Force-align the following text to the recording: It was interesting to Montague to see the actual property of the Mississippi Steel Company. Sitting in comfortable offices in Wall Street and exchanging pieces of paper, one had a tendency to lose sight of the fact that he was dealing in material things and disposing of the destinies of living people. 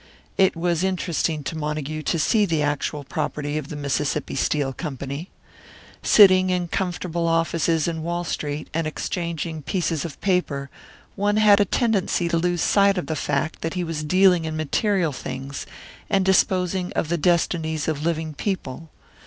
It 0.35 0.55
was 0.55 0.83
interesting 0.83 1.43
to 1.43 1.55
Montague 1.55 2.01
to 2.01 2.17
see 2.17 2.47
the 2.47 2.63
actual 2.63 3.03
property 3.03 3.59
of 3.59 3.67
the 3.69 3.75
Mississippi 3.75 4.33
Steel 4.33 4.73
Company. 4.73 5.29
Sitting 6.01 6.49
in 6.49 6.69
comfortable 6.69 7.27
offices 7.27 7.87
in 7.87 8.01
Wall 8.01 8.23
Street 8.23 8.67
and 8.73 8.87
exchanging 8.87 9.61
pieces 9.61 10.03
of 10.03 10.19
paper, 10.19 10.71
one 11.15 11.37
had 11.37 11.59
a 11.59 11.65
tendency 11.65 12.27
to 12.29 12.37
lose 12.39 12.63
sight 12.63 12.97
of 12.97 13.05
the 13.05 13.15
fact 13.15 13.61
that 13.61 13.75
he 13.75 13.83
was 13.83 14.03
dealing 14.03 14.45
in 14.45 14.57
material 14.57 15.11
things 15.13 15.67
and 16.09 16.25
disposing 16.25 16.91
of 16.93 17.09
the 17.09 17.17
destinies 17.19 17.87
of 17.87 18.03
living 18.03 18.33
people. 18.33 18.89